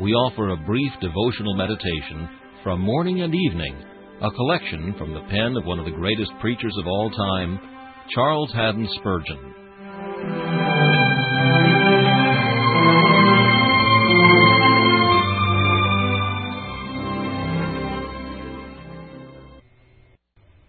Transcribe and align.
we 0.00 0.12
offer 0.12 0.50
a 0.50 0.56
brief 0.56 0.92
devotional 1.00 1.54
meditation 1.54 2.28
from 2.62 2.80
morning 2.80 3.22
and 3.22 3.34
evening, 3.34 3.82
a 4.20 4.30
collection 4.30 4.94
from 4.98 5.14
the 5.14 5.22
pen 5.30 5.56
of 5.56 5.64
one 5.64 5.78
of 5.78 5.86
the 5.86 5.90
greatest 5.90 6.30
preachers 6.40 6.74
of 6.78 6.86
all 6.86 7.10
time, 7.10 7.58
Charles 8.14 8.52
Haddon 8.52 8.86
Spurgeon. 8.96 9.54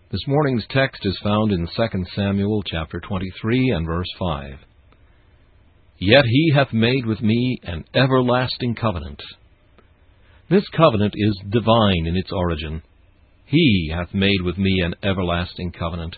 This 0.10 0.26
morning's 0.26 0.66
text 0.70 1.06
is 1.06 1.20
found 1.22 1.52
in 1.52 1.68
2 1.68 2.06
Samuel 2.16 2.64
chapter 2.64 3.02
23 3.02 3.72
and 3.76 3.86
verse 3.86 4.08
5. 4.18 4.54
Yet 6.00 6.26
he 6.26 6.52
hath 6.54 6.74
made 6.74 7.06
with 7.06 7.22
me 7.22 7.60
an 7.64 7.84
everlasting 7.94 8.76
covenant. 8.76 9.22
This 10.50 10.68
covenant 10.70 11.14
is 11.16 11.42
divine 11.50 12.06
in 12.06 12.16
its 12.16 12.32
origin. 12.32 12.82
He 13.46 13.92
hath 13.94 14.14
made 14.14 14.42
with 14.44 14.58
me 14.58 14.82
an 14.84 14.96
everlasting 15.04 15.72
covenant. 15.72 16.18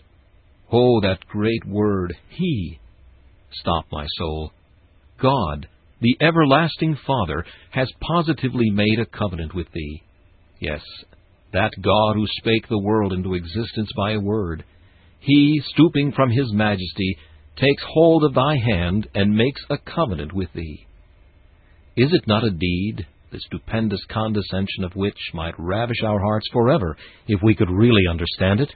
Oh, 0.71 0.99
that 1.01 1.25
great 1.27 1.65
word, 1.65 2.15
He! 2.29 2.79
Stop, 3.51 3.85
my 3.91 4.05
soul. 4.17 4.51
God, 5.21 5.67
the 6.01 6.17
everlasting 6.21 6.97
Father, 7.07 7.45
has 7.71 7.89
positively 8.01 8.69
made 8.69 8.99
a 8.99 9.05
covenant 9.05 9.55
with 9.55 9.71
thee. 9.73 10.03
Yes, 10.59 10.81
that 11.53 11.71
God 11.81 12.13
who 12.15 12.25
spake 12.27 12.67
the 12.67 12.79
world 12.79 13.13
into 13.13 13.33
existence 13.33 13.89
by 13.95 14.11
a 14.11 14.19
word. 14.19 14.63
He, 15.19 15.61
stooping 15.73 16.11
from 16.11 16.29
his 16.29 16.53
majesty, 16.53 17.17
takes 17.59 17.83
hold 17.87 18.23
of 18.23 18.33
thy 18.33 18.55
hand 18.55 19.07
and 19.13 19.35
makes 19.35 19.61
a 19.69 19.77
covenant 19.77 20.33
with 20.33 20.49
thee. 20.53 20.85
Is 21.97 22.13
it 22.13 22.27
not 22.27 22.43
a 22.43 22.51
deed, 22.51 23.05
the 23.31 23.39
stupendous 23.39 24.01
condescension 24.09 24.83
of 24.83 24.95
which 24.95 25.17
might 25.33 25.53
ravish 25.57 26.01
our 26.03 26.19
hearts 26.19 26.47
forever 26.51 26.95
if 27.27 27.41
we 27.43 27.55
could 27.55 27.69
really 27.69 28.03
understand 28.09 28.61
it? 28.61 28.73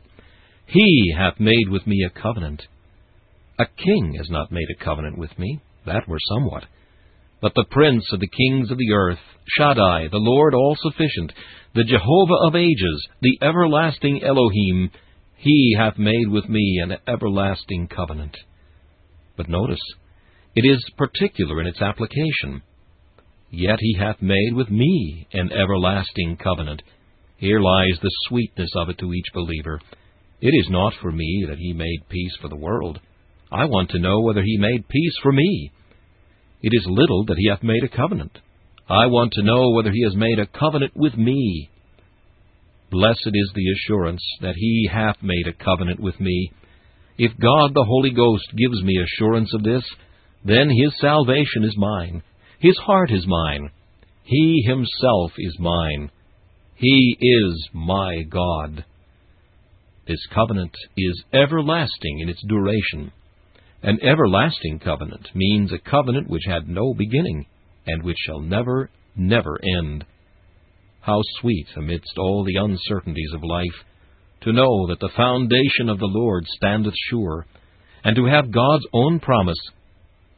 He 0.66 1.14
hath 1.18 1.40
made 1.40 1.70
with 1.70 1.88
me 1.88 2.06
a 2.06 2.20
covenant. 2.22 2.64
A 3.60 3.66
king 3.66 4.16
has 4.18 4.30
not 4.30 4.52
made 4.52 4.68
a 4.70 4.84
covenant 4.84 5.18
with 5.18 5.38
me, 5.38 5.62
that 5.86 6.08
were 6.08 6.20
somewhat. 6.30 6.66
But 7.42 7.54
the 7.56 7.66
prince 7.70 8.06
of 8.12 8.20
the 8.20 8.30
kings 8.30 8.72
of 8.72 8.78
the 8.78 8.92
earth, 8.94 9.20
Shaddai, 9.58 10.08
the 10.08 10.18
Lord 10.18 10.54
all 10.54 10.78
sufficient, 10.80 11.34
the 11.76 11.84
Jehovah 11.84 12.48
of 12.48 12.56
ages, 12.56 13.08
the 13.22 13.38
everlasting 13.42 14.24
Elohim, 14.24 14.92
he 15.36 15.76
hath 15.78 15.98
made 15.98 16.30
with 16.30 16.48
me 16.48 16.80
an 16.82 16.98
everlasting 17.08 17.88
covenant. 17.88 18.38
But 19.36 19.50
notice, 19.50 19.82
it 20.56 20.68
is 20.68 20.84
particular 20.98 21.62
in 21.62 21.68
its 21.68 21.82
application. 21.82 22.62
Yet 23.50 23.80
he 23.80 23.96
hath 24.00 24.22
made 24.22 24.54
with 24.54 24.70
me 24.70 25.28
an 25.34 25.52
everlasting 25.52 26.38
covenant. 26.38 26.82
Here 27.38 27.60
lies 27.60 28.00
the 28.02 28.12
sweetness 28.28 28.72
of 28.76 28.90
it 28.90 28.98
to 29.00 29.14
each 29.14 29.28
believer. 29.34 29.80
It 30.42 30.54
is 30.60 30.68
not 30.70 30.94
for 31.02 31.12
me 31.12 31.46
that 31.48 31.58
he 31.58 31.74
made 31.74 32.10
peace 32.10 32.36
for 32.42 32.50
the 32.50 32.56
world. 32.56 33.00
I 33.52 33.66
want 33.66 33.90
to 33.92 34.00
know 34.00 34.22
whether 34.22 34.42
he 34.42 34.58
made 34.58 34.88
peace 34.88 35.16
for 35.22 35.32
me. 35.32 35.72
It 36.62 36.72
is 36.74 36.86
little 36.88 37.26
that 37.26 37.38
he 37.38 37.50
hath 37.50 37.62
made 37.62 37.84
a 37.84 37.96
covenant. 37.96 38.40
I 38.90 39.06
want 39.08 39.34
to 39.34 39.44
know 39.44 39.72
whether 39.72 39.92
he 39.92 40.04
has 40.04 40.16
made 40.16 40.40
a 40.40 40.48
covenant 40.48 40.94
with 40.96 41.16
me. 41.16 41.70
Blessed 42.92 43.32
is 43.34 43.52
the 43.54 43.72
assurance 43.72 44.22
that 44.42 44.56
he 44.56 44.90
hath 44.92 45.18
made 45.22 45.48
a 45.48 45.64
covenant 45.64 46.00
with 46.00 46.20
me. 46.20 46.52
If 47.18 47.32
God 47.40 47.74
the 47.74 47.86
Holy 47.88 48.12
Ghost 48.12 48.46
gives 48.56 48.82
me 48.84 48.98
assurance 48.98 49.54
of 49.54 49.64
this, 49.64 49.84
then 50.44 50.70
his 50.70 50.94
salvation 51.00 51.64
is 51.64 51.76
mine, 51.78 52.24
his 52.60 52.78
heart 52.78 53.12
is 53.12 53.26
mine, 53.28 53.70
he 54.24 54.64
himself 54.66 55.32
is 55.38 55.58
mine, 55.60 56.10
he 56.76 57.18
is 57.20 57.70
my 57.74 58.24
God. 58.30 58.86
This 60.08 60.26
covenant 60.34 60.76
is 60.98 61.24
everlasting 61.32 62.20
in 62.20 62.30
its 62.30 62.44
duration. 62.48 63.12
An 63.84 64.00
everlasting 64.02 64.80
covenant 64.80 65.30
means 65.36 65.72
a 65.72 65.78
covenant 65.90 66.30
which 66.30 66.44
had 66.46 66.68
no 66.68 66.94
beginning, 66.94 67.46
and 67.86 68.04
which 68.04 68.18
shall 68.26 68.40
never, 68.40 68.90
never 69.16 69.60
end. 69.78 70.06
How 71.02 71.20
sweet, 71.40 71.68
amidst 71.76 72.18
all 72.18 72.44
the 72.44 72.56
uncertainties 72.56 73.32
of 73.34 73.44
life, 73.44 73.86
to 74.44 74.54
know 74.54 74.88
that 74.88 75.00
the 75.00 75.12
foundation 75.16 75.90
of 75.90 76.00
the 76.00 76.10
Lord 76.12 76.46
standeth 76.48 76.94
sure, 77.10 77.46
and 78.04 78.16
to 78.16 78.26
have 78.26 78.52
God's 78.52 78.86
own 78.94 79.20
promise, 79.20 79.60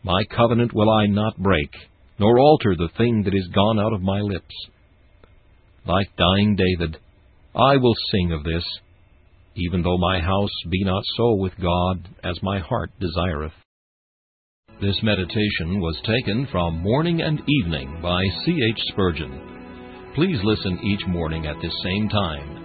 My 0.04 0.24
covenant 0.36 0.74
will 0.74 0.90
I 0.90 1.08
not 1.08 1.38
break, 1.38 1.72
nor 2.20 2.38
alter 2.38 2.76
the 2.78 2.90
thing 2.98 3.24
that 3.24 3.34
is 3.34 3.48
gone 3.54 3.80
out 3.80 3.94
of 3.94 4.02
my 4.02 4.20
lips. 4.20 4.56
Like 5.88 6.16
dying 6.18 6.56
David, 6.56 6.98
I 7.56 7.78
will 7.78 7.96
sing 8.12 8.32
of 8.32 8.44
this, 8.44 8.64
even 9.56 9.82
though 9.82 9.98
my 9.98 10.20
house 10.20 10.52
be 10.70 10.84
not 10.84 11.04
so 11.18 11.36
with 11.36 11.54
God 11.60 12.08
as 12.24 12.38
my 12.44 12.60
heart 12.60 12.92
desireth. 13.00 13.54
This 14.82 14.98
meditation 15.02 15.80
was 15.80 15.98
taken 16.06 16.48
from 16.52 16.84
Morning 16.84 17.22
and 17.22 17.42
Evening 17.48 18.00
by 18.02 18.22
C. 18.46 18.60
H. 18.70 18.80
Spurgeon. 18.90 20.12
Please 20.14 20.40
listen 20.44 20.80
each 20.84 21.08
morning 21.08 21.48
at 21.48 21.56
this 21.62 21.74
same 21.84 22.10
time 22.10 22.65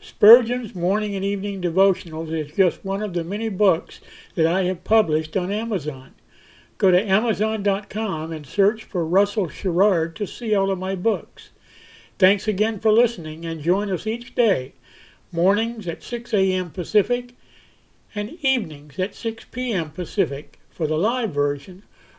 Spurgeon's 0.00 0.74
Morning 0.74 1.14
and 1.16 1.24
Evening 1.24 1.60
Devotionals 1.60 2.30
is 2.30 2.54
just 2.54 2.84
one 2.84 3.02
of 3.02 3.14
the 3.14 3.24
many 3.24 3.48
books 3.48 4.00
that 4.34 4.46
I 4.46 4.64
have 4.64 4.84
published 4.84 5.36
on 5.36 5.50
Amazon. 5.50 6.14
Go 6.78 6.90
to 6.90 7.02
Amazon.com 7.02 8.30
and 8.30 8.46
search 8.46 8.84
for 8.84 9.06
Russell 9.06 9.48
Sherrard 9.48 10.14
to 10.16 10.26
see 10.26 10.54
all 10.54 10.70
of 10.70 10.78
my 10.78 10.94
books. 10.94 11.50
Thanks 12.18 12.46
again 12.46 12.78
for 12.78 12.92
listening 12.92 13.46
and 13.46 13.62
join 13.62 13.90
us 13.90 14.06
each 14.06 14.34
day, 14.34 14.74
mornings 15.32 15.86
at 15.86 16.02
6 16.02 16.34
a.m. 16.34 16.70
Pacific 16.70 17.34
and 18.14 18.30
evenings 18.42 18.98
at 18.98 19.14
6 19.14 19.46
p.m. 19.50 19.90
Pacific 19.90 20.60
for 20.70 20.86
the 20.86 20.98
live 20.98 21.32
version, 21.32 21.82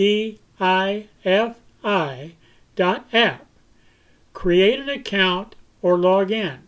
d 0.00 0.40
i 0.58 1.08
f 1.26 1.56
i 1.84 2.32
app. 2.78 3.46
Create 4.32 4.78
an 4.78 4.88
account 4.88 5.54
or 5.82 5.98
log 5.98 6.30
in. 6.30 6.60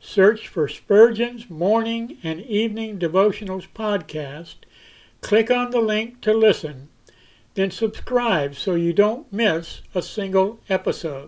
Search 0.00 0.48
for 0.48 0.66
Spurgeon's 0.66 1.50
Morning 1.50 2.16
and 2.22 2.40
Evening 2.40 2.98
Devotionals 2.98 3.68
podcast. 3.74 4.54
Click 5.20 5.50
on 5.50 5.72
the 5.72 5.82
link 5.82 6.22
to 6.22 6.32
listen, 6.32 6.88
then 7.52 7.70
subscribe 7.70 8.54
so 8.54 8.74
you 8.74 8.94
don't 8.94 9.30
miss 9.30 9.82
a 9.94 10.00
single 10.00 10.58
episode. 10.70 11.26